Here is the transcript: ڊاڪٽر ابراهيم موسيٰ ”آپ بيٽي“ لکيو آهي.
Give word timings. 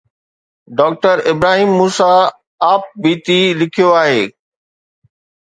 ڊاڪٽر 0.77 1.17
ابراهيم 1.31 1.69
موسيٰ 1.79 2.15
”آپ 2.71 2.83
بيٽي“ 3.07 3.39
لکيو 3.59 3.87
آهي. 4.01 4.23